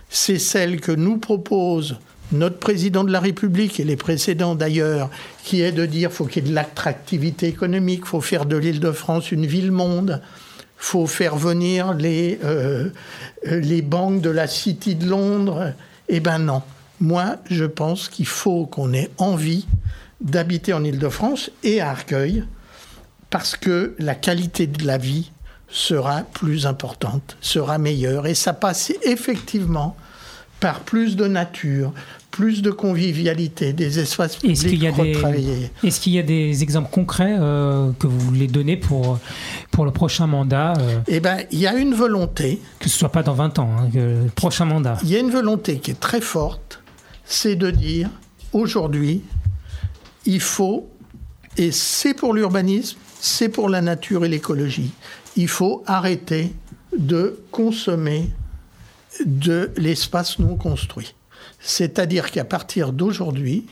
c'est 0.08 0.38
celle 0.38 0.80
que 0.80 0.92
nous 0.92 1.18
propose 1.18 1.96
notre 2.32 2.58
président 2.58 3.04
de 3.04 3.12
la 3.12 3.20
République 3.20 3.78
et 3.80 3.84
les 3.84 3.96
précédents 3.96 4.54
d'ailleurs, 4.54 5.10
qui 5.44 5.62
est 5.62 5.72
de 5.72 5.86
dire 5.86 6.12
faut 6.12 6.26
qu'il 6.26 6.44
y 6.44 6.46
ait 6.46 6.50
de 6.50 6.54
l'attractivité 6.54 7.46
économique, 7.46 8.04
faut 8.04 8.20
faire 8.20 8.46
de 8.46 8.56
l'Île-de-France 8.56 9.32
une 9.32 9.46
ville-monde, 9.46 10.20
faut 10.76 11.06
faire 11.06 11.36
venir 11.36 11.94
les, 11.94 12.38
euh, 12.44 12.90
les 13.44 13.82
banques 13.82 14.20
de 14.20 14.30
la 14.30 14.46
City 14.46 14.94
de 14.94 15.06
Londres? 15.06 15.72
Eh 16.08 16.20
ben 16.20 16.38
non. 16.38 16.62
Moi, 17.00 17.36
je 17.50 17.64
pense 17.64 18.08
qu'il 18.08 18.26
faut 18.26 18.66
qu'on 18.66 18.92
ait 18.92 19.10
envie 19.18 19.66
d'habiter 20.20 20.72
en 20.72 20.82
Île-de-France 20.82 21.50
et 21.62 21.80
à 21.80 21.90
Arcueil, 21.90 22.44
parce 23.36 23.54
que 23.54 23.94
la 23.98 24.14
qualité 24.14 24.66
de 24.66 24.86
la 24.86 24.96
vie 24.96 25.30
sera 25.68 26.22
plus 26.22 26.64
importante, 26.64 27.36
sera 27.42 27.76
meilleure. 27.76 28.26
Et 28.26 28.32
ça 28.32 28.54
passe 28.54 28.94
effectivement 29.02 29.94
par 30.58 30.80
plus 30.80 31.16
de 31.16 31.26
nature, 31.26 31.92
plus 32.30 32.62
de 32.62 32.70
convivialité, 32.70 33.74
des 33.74 33.98
espaces 33.98 34.36
publics 34.36 34.56
est-ce 34.56 34.68
qu'il 34.68 34.82
y 34.82 34.86
a 34.86 34.92
des, 34.92 35.70
Est-ce 35.84 36.00
qu'il 36.00 36.14
y 36.14 36.18
a 36.18 36.22
des 36.22 36.62
exemples 36.62 36.88
concrets 36.90 37.36
euh, 37.38 37.92
que 37.98 38.06
vous 38.06 38.18
voulez 38.20 38.46
donner 38.46 38.78
pour, 38.78 39.18
pour 39.70 39.84
le 39.84 39.90
prochain 39.90 40.26
mandat 40.26 40.72
euh 40.78 41.00
Eh 41.06 41.20
bien, 41.20 41.36
il 41.52 41.58
y 41.58 41.66
a 41.66 41.74
une 41.74 41.92
volonté. 41.92 42.62
Que 42.78 42.88
ce 42.88 42.96
soit 42.96 43.12
pas 43.12 43.22
dans 43.22 43.34
20 43.34 43.58
ans, 43.58 43.70
hein, 43.78 43.90
le 43.92 44.30
prochain 44.34 44.64
mandat. 44.64 44.96
Il 45.02 45.10
y 45.10 45.16
a 45.16 45.18
une 45.18 45.30
volonté 45.30 45.78
qui 45.78 45.90
est 45.90 46.00
très 46.00 46.22
forte, 46.22 46.82
c'est 47.26 47.56
de 47.56 47.70
dire, 47.70 48.08
aujourd'hui, 48.54 49.20
il 50.24 50.40
faut, 50.40 50.88
et 51.58 51.70
c'est 51.70 52.14
pour 52.14 52.32
l'urbanisme, 52.32 52.96
c'est 53.20 53.48
pour 53.48 53.68
la 53.68 53.80
nature 53.80 54.24
et 54.24 54.28
l'écologie. 54.28 54.92
Il 55.36 55.48
faut 55.48 55.82
arrêter 55.86 56.52
de 56.96 57.40
consommer 57.50 58.30
de 59.24 59.70
l'espace 59.76 60.38
non 60.38 60.56
construit. 60.56 61.14
C'est-à-dire 61.60 62.30
qu'à 62.30 62.44
partir 62.44 62.92
d'aujourd'hui, 62.92 63.66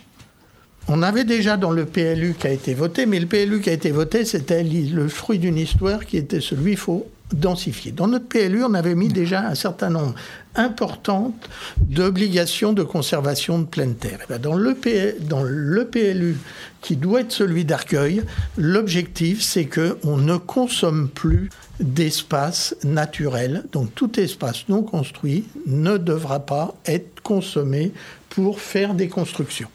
on 0.88 1.02
avait 1.02 1.24
déjà 1.24 1.56
dans 1.56 1.70
le 1.70 1.86
PLU 1.86 2.34
qui 2.38 2.46
a 2.46 2.52
été 2.52 2.74
voté, 2.74 3.06
mais 3.06 3.20
le 3.20 3.26
PLU 3.26 3.60
qui 3.60 3.70
a 3.70 3.72
été 3.72 3.90
voté, 3.90 4.24
c'était 4.24 4.62
le 4.62 5.08
fruit 5.08 5.38
d'une 5.38 5.56
histoire 5.56 6.04
qui 6.04 6.16
était 6.16 6.40
celui, 6.40 6.72
il 6.72 6.78
faut 6.78 7.06
densifier. 7.32 7.92
Dans 7.92 8.06
notre 8.06 8.26
PLU, 8.26 8.64
on 8.64 8.74
avait 8.74 8.94
mis 8.94 9.08
déjà 9.08 9.48
un 9.48 9.54
certain 9.54 9.90
nombre 9.90 10.14
important 10.54 11.34
d'obligations 11.78 12.72
de 12.72 12.82
conservation 12.82 13.58
de 13.58 13.64
pleine 13.64 13.94
terre. 13.94 14.18
Eh 14.24 14.26
ben, 14.28 14.38
dans, 14.40 14.54
le 14.54 14.76
dans 15.20 15.42
le 15.42 15.86
PLU, 15.86 16.36
qui 16.80 16.96
doit 16.96 17.22
être 17.22 17.32
celui 17.32 17.64
d'Arcueil, 17.64 18.22
l'objectif, 18.56 19.42
c'est 19.42 19.66
qu'on 19.66 20.16
ne 20.16 20.36
consomme 20.36 21.08
plus 21.08 21.50
d'espace 21.80 22.76
naturel. 22.84 23.64
Donc 23.72 23.94
tout 23.94 24.20
espace 24.20 24.68
non 24.68 24.82
construit 24.82 25.44
ne 25.66 25.96
devra 25.96 26.40
pas 26.40 26.74
être 26.86 27.20
consommé 27.22 27.92
pour 28.28 28.60
faire 28.60 28.94
des 28.94 29.08
constructions. 29.08 29.68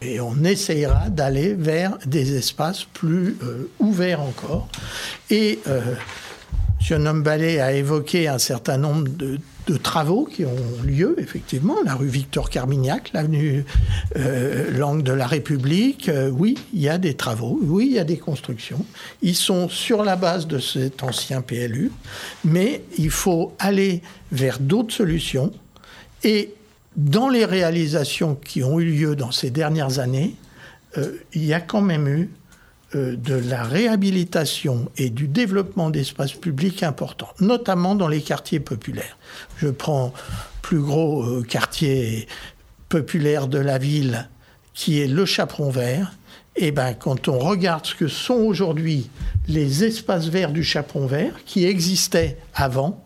Et 0.00 0.20
on 0.20 0.44
essayera 0.44 1.08
d'aller 1.08 1.54
vers 1.54 1.96
des 2.04 2.36
espaces 2.36 2.84
plus 2.84 3.36
euh, 3.42 3.70
ouverts 3.78 4.20
encore. 4.20 4.68
Et 5.30 5.60
euh, 5.66 5.80
M. 6.90 7.02
Nombalé 7.02 7.60
a 7.60 7.72
évoqué 7.72 8.28
un 8.28 8.38
certain 8.38 8.76
nombre 8.76 9.08
de, 9.08 9.38
travaux 9.82 10.26
qui 10.30 10.44
ont 10.44 10.82
lieu, 10.84 11.16
effectivement. 11.18 11.76
La 11.84 11.94
rue 11.94 12.08
Victor 12.08 12.50
Carmignac, 12.50 13.12
l'avenue 13.14 13.64
euh, 14.16 14.70
Langue 14.76 15.02
de 15.02 15.12
la 15.12 15.26
République. 15.26 16.10
Euh, 16.10 16.28
oui, 16.28 16.58
il 16.74 16.80
y 16.80 16.88
a 16.90 16.98
des 16.98 17.14
travaux. 17.14 17.58
Oui, 17.62 17.86
il 17.88 17.94
y 17.94 17.98
a 17.98 18.04
des 18.04 18.18
constructions. 18.18 18.84
Ils 19.22 19.34
sont 19.34 19.70
sur 19.70 20.04
la 20.04 20.16
base 20.16 20.46
de 20.46 20.58
cet 20.58 21.02
ancien 21.02 21.40
PLU. 21.40 21.90
Mais 22.44 22.82
il 22.98 23.10
faut 23.10 23.54
aller 23.58 24.02
vers 24.32 24.58
d'autres 24.58 24.92
solutions. 24.92 25.50
Et 26.22 26.52
dans 26.96 27.30
les 27.30 27.46
réalisations 27.46 28.34
qui 28.34 28.62
ont 28.62 28.78
eu 28.78 28.84
lieu 28.84 29.16
dans 29.16 29.32
ces 29.32 29.48
dernières 29.48 29.98
années, 29.98 30.36
euh, 30.98 31.16
il 31.32 31.44
y 31.44 31.54
a 31.54 31.60
quand 31.60 31.80
même 31.80 32.06
eu 32.06 32.30
de 32.94 33.34
la 33.34 33.62
réhabilitation 33.62 34.88
et 34.96 35.10
du 35.10 35.28
développement 35.28 35.90
d'espaces 35.90 36.32
publics 36.32 36.82
importants, 36.82 37.30
notamment 37.40 37.94
dans 37.94 38.08
les 38.08 38.20
quartiers 38.20 38.60
populaires. 38.60 39.18
Je 39.58 39.68
prends 39.68 40.12
plus 40.62 40.80
gros 40.80 41.22
euh, 41.22 41.42
quartier 41.42 42.26
populaire 42.88 43.48
de 43.48 43.58
la 43.58 43.78
ville 43.78 44.28
qui 44.72 45.00
est 45.00 45.06
le 45.06 45.24
Chaperon 45.24 45.70
Vert. 45.70 46.14
Et 46.56 46.68
eh 46.68 46.72
ben, 46.72 46.94
quand 46.94 47.26
on 47.26 47.38
regarde 47.38 47.84
ce 47.84 47.96
que 47.96 48.06
sont 48.06 48.34
aujourd'hui 48.34 49.10
les 49.48 49.82
espaces 49.82 50.28
verts 50.28 50.52
du 50.52 50.62
Chaperon 50.62 51.06
Vert 51.06 51.34
qui 51.44 51.66
existaient 51.66 52.38
avant, 52.54 53.02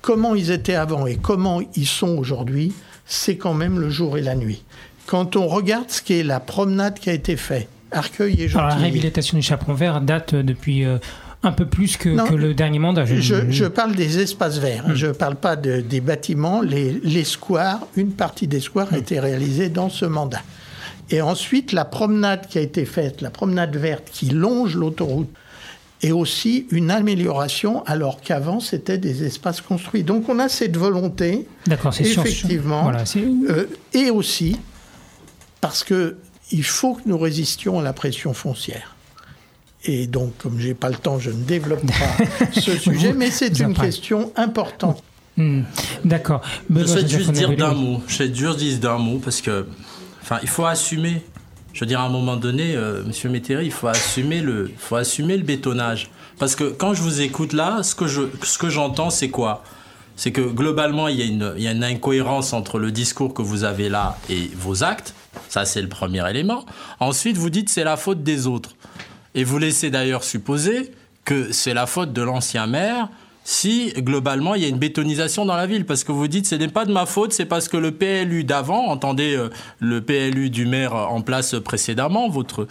comment 0.00 0.34
ils 0.34 0.50
étaient 0.50 0.74
avant 0.74 1.06
et 1.06 1.16
comment 1.16 1.60
ils 1.74 1.86
sont 1.86 2.16
aujourd'hui, 2.16 2.72
c'est 3.04 3.36
quand 3.36 3.54
même 3.54 3.78
le 3.78 3.90
jour 3.90 4.16
et 4.16 4.22
la 4.22 4.34
nuit. 4.34 4.64
Quand 5.06 5.36
on 5.36 5.46
regarde 5.46 5.90
ce 5.90 6.00
qu'est 6.00 6.22
la 6.22 6.40
promenade 6.40 6.98
qui 6.98 7.10
a 7.10 7.12
été 7.12 7.36
faite, 7.36 7.68
Arcueil 7.92 8.42
et 8.42 8.48
la 8.48 8.74
réhabilitation 8.74 9.36
du 9.36 9.42
chaperon 9.42 9.74
vert 9.74 10.00
date 10.00 10.34
depuis 10.34 10.84
euh, 10.84 10.98
un 11.42 11.52
peu 11.52 11.66
plus 11.66 11.96
que, 11.96 12.08
le 12.08 12.54
dernier 12.54 12.78
mandat. 12.78 13.04
Je, 13.04 13.66
parle 13.66 13.94
des 13.94 14.18
espaces 14.18 14.58
verts, 14.58 14.88
hmm. 14.88 14.94
je 14.94 15.06
ne 15.06 15.12
parle 15.12 15.36
pas 15.36 15.56
des 15.56 16.00
bâtiments. 16.00 16.60
Les, 16.60 17.24
squares, 17.24 17.86
une 17.96 18.12
partie 18.12 18.46
des 18.46 18.60
squares 18.60 18.92
a 18.92 18.96
hmm. 18.96 19.00
été 19.00 19.20
réalisée 19.20 19.68
dans 19.68 19.88
ce 19.88 20.04
mandat. 20.04 20.42
Et 21.10 21.22
ensuite, 21.22 21.72
la 21.72 21.84
promenade 21.84 22.48
qui 22.48 22.58
a 22.58 22.60
été 22.60 22.84
faite, 22.84 23.20
la 23.20 23.30
promenade 23.30 23.76
verte 23.76 24.08
qui 24.10 24.26
longe 24.26 24.74
l'autoroute, 24.74 25.30
est 26.02 26.12
aussi 26.12 26.66
une 26.70 26.90
amélioration, 26.90 27.82
alors 27.84 28.20
qu'avant, 28.20 28.60
c'était 28.60 28.98
des 28.98 29.24
espaces 29.24 29.60
construits. 29.60 30.02
Donc 30.02 30.28
on 30.28 30.38
a 30.38 30.48
cette 30.48 30.76
volonté, 30.76 31.46
effectivement, 32.00 32.92
euh, 33.16 33.64
et 33.94 34.10
aussi 34.10 34.58
parce 35.60 35.84
que 35.84 36.16
il 36.50 36.64
faut 36.64 36.94
que 36.94 37.02
nous 37.06 37.18
résistions 37.18 37.80
à 37.80 37.82
la 37.82 37.92
pression 37.92 38.32
foncière. 38.34 38.96
Et 39.84 40.06
donc, 40.06 40.36
comme 40.38 40.58
je 40.58 40.68
n'ai 40.68 40.74
pas 40.74 40.88
le 40.88 40.96
temps, 40.96 41.18
je 41.18 41.30
ne 41.30 41.42
développe 41.44 41.86
pas 41.86 42.24
ce 42.60 42.76
sujet, 42.76 43.12
mais 43.12 43.30
c'est 43.30 43.58
une 43.60 43.74
question 43.74 44.32
importante. 44.36 45.02
Hmm. 45.36 45.62
D'accord. 46.04 46.40
Je 46.74 46.84
souhaite 46.84 47.08
juste 47.08 47.30
dire 47.32 47.54
d'un 47.54 47.74
mot. 47.74 48.02
Je 48.08 48.14
souhaite 48.14 48.34
juste 48.34 48.58
dire 48.58 48.78
d'un 48.78 48.98
mot 48.98 49.18
parce 49.18 49.40
que, 49.40 49.66
enfin, 50.22 50.38
il 50.42 50.48
faut 50.48 50.64
assumer. 50.64 51.22
Je 51.72 51.80
veux 51.80 51.86
dire, 51.86 52.00
à 52.00 52.04
un 52.04 52.08
moment 52.08 52.36
donné, 52.36 52.74
euh, 52.74 53.04
Monsieur 53.04 53.28
Métairie, 53.28 53.66
il 53.66 53.72
faut 53.72 53.88
assumer 53.88 54.40
le, 54.40 54.70
faut 54.78 54.96
assumer 54.96 55.36
le 55.36 55.42
bétonnage. 55.42 56.10
Parce 56.38 56.56
que 56.56 56.64
quand 56.64 56.94
je 56.94 57.02
vous 57.02 57.20
écoute 57.20 57.52
là, 57.52 57.82
ce 57.82 57.94
que 57.94 58.06
je, 58.06 58.22
ce 58.42 58.56
que 58.56 58.70
j'entends, 58.70 59.10
c'est 59.10 59.28
quoi? 59.28 59.62
C'est 60.16 60.32
que 60.32 60.40
globalement, 60.40 61.08
il 61.08 61.16
y, 61.16 61.22
a 61.22 61.26
une, 61.26 61.52
il 61.58 61.62
y 61.62 61.68
a 61.68 61.72
une 61.72 61.84
incohérence 61.84 62.54
entre 62.54 62.78
le 62.78 62.90
discours 62.90 63.34
que 63.34 63.42
vous 63.42 63.64
avez 63.64 63.90
là 63.90 64.16
et 64.30 64.50
vos 64.56 64.82
actes. 64.82 65.14
Ça, 65.48 65.64
c'est 65.64 65.82
le 65.82 65.88
premier 65.88 66.28
élément. 66.28 66.64
Ensuite, 67.00 67.36
vous 67.36 67.50
dites 67.50 67.68
c'est 67.68 67.84
la 67.84 67.96
faute 67.96 68.22
des 68.22 68.46
autres. 68.46 68.76
Et 69.34 69.44
vous 69.44 69.58
laissez 69.58 69.90
d'ailleurs 69.90 70.24
supposer 70.24 70.92
que 71.24 71.52
c'est 71.52 71.74
la 71.74 71.86
faute 71.86 72.12
de 72.12 72.22
l'ancien 72.22 72.66
maire 72.66 73.08
si 73.46 73.92
globalement 73.98 74.56
il 74.56 74.62
y 74.62 74.64
a 74.64 74.68
une 74.68 74.78
bétonisation 74.78 75.44
dans 75.44 75.54
la 75.54 75.66
ville. 75.66 75.86
Parce 75.86 76.02
que 76.02 76.10
vous 76.10 76.26
dites 76.26 76.46
ce 76.46 76.56
n'est 76.56 76.68
pas 76.68 76.84
de 76.84 76.92
ma 76.92 77.06
faute, 77.06 77.32
c'est 77.32 77.44
parce 77.44 77.68
que 77.68 77.76
le 77.76 77.92
PLU 77.92 78.42
d'avant, 78.42 78.88
entendez 78.88 79.36
euh, 79.36 79.50
le 79.78 80.00
PLU 80.00 80.50
du 80.50 80.66
maire 80.66 80.94
en 80.94 81.20
place 81.20 81.54
précédemment, 81.54 82.28
votre, 82.28 82.66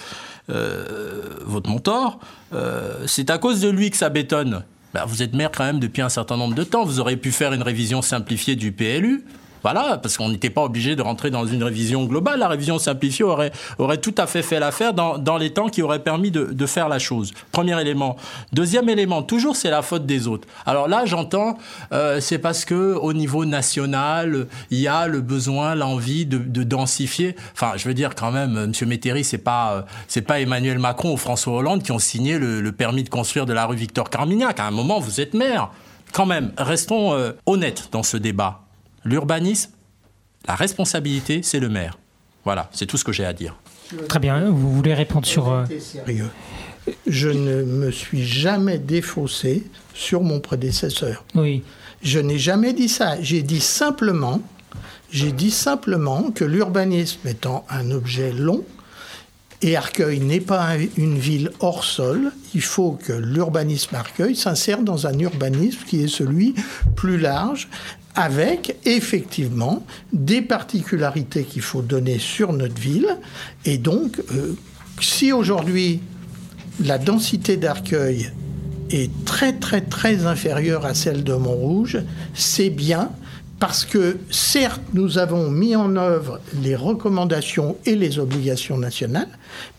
euh, 0.50 1.22
votre 1.46 1.70
mentor, 1.70 2.20
euh, 2.54 3.06
c'est 3.08 3.30
à 3.30 3.38
cause 3.38 3.62
de 3.62 3.70
lui 3.70 3.90
que 3.90 3.98
ça 3.98 4.10
bétonne. 4.10 4.64
Ben, 4.94 5.06
vous 5.06 5.24
êtes 5.24 5.34
maire 5.34 5.52
quand 5.56 5.64
même 5.64 5.80
depuis 5.80 6.02
un 6.02 6.10
certain 6.10 6.36
nombre 6.36 6.56
de 6.56 6.64
temps. 6.66 6.84
Vous 6.84 7.00
auriez 7.00 7.18
pu 7.18 7.32
faire 7.32 7.54
une 7.54 7.64
révision 7.64 8.02
simplifiée 8.02 8.58
du 8.58 8.74
PLU. 8.74 9.24
Voilà, 9.66 9.98
parce 9.98 10.16
qu'on 10.16 10.30
n'était 10.30 10.52
pas 10.52 10.62
obligé 10.62 10.96
de 10.96 11.02
rentrer 11.02 11.32
dans 11.32 11.48
une 11.48 11.64
révision 11.64 12.06
globale. 12.06 12.38
La 12.38 12.48
révision 12.48 12.78
simplifiée 12.78 13.26
aurait, 13.26 13.52
tout 14.00 14.14
à 14.16 14.28
fait 14.28 14.44
fait 14.44 14.60
l'affaire 14.60 14.94
dans, 14.94 15.38
les 15.40 15.54
temps 15.54 15.70
qui 15.70 15.82
auraient 15.82 16.04
permis 16.04 16.30
de, 16.30 16.66
faire 16.68 16.88
la 16.88 17.00
chose. 17.00 17.34
Premier 17.52 17.82
élément. 17.82 18.16
Deuxième 18.54 18.90
élément, 18.90 19.24
toujours 19.24 19.56
c'est 19.56 19.72
la 19.72 19.82
faute 19.82 20.06
des 20.06 20.28
autres. 20.28 20.48
Alors 20.68 20.88
là, 20.88 21.06
j'entends, 21.06 21.58
euh, 21.94 22.20
c'est 22.20 22.38
parce 22.38 22.64
que 22.64 22.94
au 22.94 23.12
niveau 23.14 23.44
national, 23.44 24.46
il 24.70 24.82
y 24.82 24.88
a 24.88 25.08
le 25.08 25.22
besoin, 25.22 25.74
l'envie 25.74 26.28
de, 26.28 26.38
de, 26.38 26.62
densifier. 26.62 27.36
Enfin, 27.54 27.72
je 27.76 27.88
veux 27.88 27.96
dire 27.96 28.14
quand 28.14 28.30
même, 28.30 28.58
euh, 28.58 28.68
Monsieur 28.68 28.86
Métairie, 28.86 29.24
c'est 29.24 29.40
pas, 29.40 29.84
euh, 30.16 30.22
pas 30.22 30.42
Emmanuel 30.42 30.78
Macron 30.78 31.14
ou 31.14 31.18
François 31.18 31.56
Hollande 31.56 31.82
qui 31.82 31.92
ont 31.92 31.98
signé 31.98 32.38
le, 32.38 32.72
permis 32.72 33.04
de 33.04 33.10
construire 33.10 33.48
de 33.48 33.54
la 33.54 33.66
rue 33.66 33.78
Victor 33.78 34.12
Carmignac. 34.12 34.60
À 34.60 34.68
un 34.68 34.72
moment, 34.72 35.00
vous 35.00 35.22
êtes 35.22 35.34
maire. 35.34 35.72
Quand 36.14 36.28
même, 36.28 36.52
restons 36.56 37.16
honnêtes 37.48 37.90
dans 37.92 38.04
ce 38.04 38.16
débat. 38.16 38.65
L'urbanisme, 39.06 39.72
la 40.48 40.56
responsabilité, 40.56 41.42
c'est 41.44 41.60
le 41.60 41.70
maire. 41.70 41.98
Voilà, 42.44 42.70
c'est 42.74 42.88
tout 42.88 42.98
ce 42.98 43.04
que 43.04 43.12
j'ai 43.12 43.26
à 43.26 43.34
dire. 43.34 43.56
Très 44.10 44.20
bien, 44.20 44.50
vous 44.50 44.74
voulez 44.74 44.96
répondre 44.96 45.28
sur... 45.28 45.52
Euh, 45.52 45.66
sérieux. 45.80 46.30
Je 47.08 47.30
ne 47.30 47.64
me 47.64 47.92
suis 47.92 48.26
jamais 48.26 48.78
défaussé 48.80 49.64
sur 49.94 50.22
mon 50.22 50.40
prédécesseur. 50.40 51.24
Oui. 51.36 51.64
Je 52.02 52.20
n'ai 52.20 52.38
jamais 52.38 52.74
dit 52.74 52.90
ça. 52.90 53.20
J'ai 53.22 53.42
dit 53.42 53.62
simplement, 53.62 54.42
j'ai 55.12 55.32
dit 55.32 55.52
simplement 55.52 56.32
que 56.32 56.44
l'urbanisme 56.44 57.28
étant 57.28 57.66
un 57.70 57.92
objet 57.92 58.32
long, 58.32 58.64
et 59.66 59.76
Arcueil 59.76 60.20
n'est 60.20 60.42
pas 60.42 60.76
une 60.96 61.18
ville 61.18 61.50
hors 61.60 61.84
sol. 61.84 62.32
Il 62.54 62.62
faut 62.62 62.92
que 62.92 63.14
l'urbanisme 63.14 63.96
Arcueil 63.96 64.36
s'insère 64.36 64.84
dans 64.84 65.08
un 65.08 65.18
urbanisme 65.18 65.80
qui 65.88 66.04
est 66.04 66.08
celui 66.08 66.54
plus 66.96 67.18
large, 67.18 67.68
avec 68.14 68.78
effectivement 68.86 69.84
des 70.14 70.44
particularités 70.44 71.46
qu'il 71.46 71.64
faut 71.64 71.82
donner 71.82 72.20
sur 72.20 72.54
notre 72.54 72.80
ville. 72.80 73.18
Et 73.66 73.80
donc, 73.80 74.22
euh, 74.36 74.54
si 75.02 75.34
aujourd'hui 75.34 76.00
la 76.80 77.00
densité 77.00 77.58
d'Arcueil 77.58 78.32
est 78.92 79.10
très 79.26 79.54
très 79.54 79.82
très 79.82 80.28
inférieure 80.28 80.86
à 80.86 80.94
celle 80.94 81.24
de 81.24 81.34
Montrouge, 81.34 81.98
c'est 82.36 82.70
bien 82.70 83.10
parce 83.60 83.86
que 83.86 84.18
certes, 84.32 84.82
nous 84.94 85.18
avons 85.18 85.50
mis 85.50 85.76
en 85.76 85.96
œuvre 85.96 86.40
les 86.62 86.76
recommandations 86.76 87.78
et 87.86 87.96
les 87.96 88.20
obligations 88.20 88.78
nationales, 88.78 89.30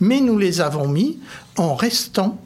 mais 0.00 0.20
nous 0.20 0.38
les 0.38 0.60
avons 0.60 0.88
mis 0.88 1.18
en 1.56 1.74
restant 1.74 2.40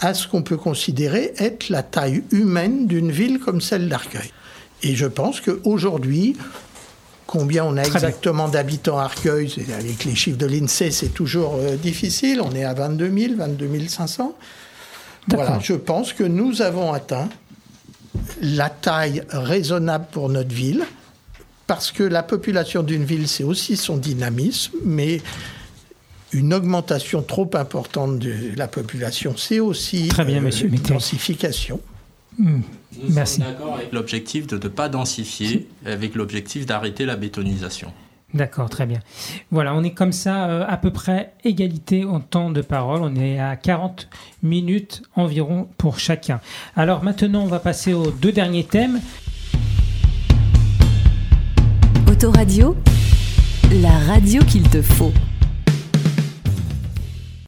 à 0.00 0.14
ce 0.14 0.26
qu'on 0.26 0.42
peut 0.42 0.56
considérer 0.56 1.32
être 1.38 1.68
la 1.68 1.82
taille 1.82 2.24
humaine 2.32 2.86
d'une 2.88 3.12
ville 3.12 3.38
comme 3.38 3.60
celle 3.60 3.88
d'Arcueil. 3.88 4.32
Et 4.82 4.96
je 4.96 5.06
pense 5.06 5.40
qu'aujourd'hui, 5.40 6.36
combien 7.28 7.64
on 7.64 7.76
a 7.76 7.82
exactement 7.84 8.48
d'habitants 8.48 8.98
à 8.98 9.04
Arcueil, 9.04 9.54
avec 9.78 10.04
les 10.04 10.16
chiffres 10.16 10.38
de 10.38 10.46
l'INSEE, 10.46 10.90
c'est 10.90 11.14
toujours 11.14 11.54
euh, 11.54 11.76
difficile, 11.76 12.40
on 12.42 12.52
est 12.52 12.64
à 12.64 12.74
22 12.74 13.10
000, 13.16 13.34
22 13.36 13.88
500. 13.88 14.36
Voilà, 15.28 15.60
je 15.62 15.74
pense 15.74 16.12
que 16.12 16.24
nous 16.24 16.62
avons 16.62 16.92
atteint 16.92 17.28
la 18.40 18.70
taille 18.70 19.22
raisonnable 19.30 20.06
pour 20.10 20.28
notre 20.28 20.54
ville, 20.54 20.84
parce 21.66 21.92
que 21.92 22.02
la 22.02 22.22
population 22.22 22.82
d'une 22.82 23.04
ville, 23.04 23.28
c'est 23.28 23.44
aussi 23.44 23.76
son 23.76 23.96
dynamisme, 23.96 24.72
mais 24.84 25.20
une 26.32 26.54
augmentation 26.54 27.22
trop 27.22 27.50
importante 27.54 28.18
de 28.18 28.34
la 28.56 28.68
population, 28.68 29.34
c'est 29.36 29.60
aussi 29.60 30.08
Très 30.08 30.24
bien, 30.24 30.44
euh, 30.44 30.50
une 30.50 30.76
densification. 30.76 31.80
Hmm. 32.38 32.60
Nous 33.02 33.14
sommes 33.14 33.44
d'accord 33.44 33.74
avec 33.74 33.92
l'objectif 33.92 34.46
de 34.46 34.56
ne 34.56 34.68
pas 34.68 34.88
densifier, 34.88 35.68
avec 35.84 36.14
l'objectif 36.14 36.66
d'arrêter 36.66 37.04
la 37.04 37.16
bétonisation. 37.16 37.92
D'accord, 38.34 38.70
très 38.70 38.86
bien. 38.86 39.00
Voilà, 39.50 39.74
on 39.74 39.82
est 39.82 39.90
comme 39.90 40.12
ça, 40.12 40.46
euh, 40.46 40.64
à 40.66 40.78
peu 40.78 40.90
près 40.90 41.34
égalité 41.44 42.04
en 42.04 42.20
temps 42.20 42.50
de 42.50 42.62
parole. 42.62 43.02
On 43.02 43.14
est 43.14 43.38
à 43.38 43.56
40 43.56 44.08
minutes 44.42 45.02
environ 45.16 45.68
pour 45.76 45.98
chacun. 45.98 46.40
Alors 46.74 47.04
maintenant, 47.04 47.42
on 47.42 47.46
va 47.46 47.58
passer 47.58 47.92
aux 47.92 48.10
deux 48.10 48.32
derniers 48.32 48.64
thèmes. 48.64 49.00
Autoradio, 52.10 52.76
la 53.82 53.98
radio 53.98 54.42
qu'il 54.44 54.68
te 54.68 54.80
faut. 54.80 55.12